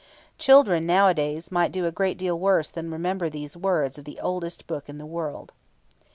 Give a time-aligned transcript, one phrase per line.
[0.39, 4.19] Children nowadays might do a great deal worse than remember these wise words of the
[4.19, 5.53] oldest book in the world.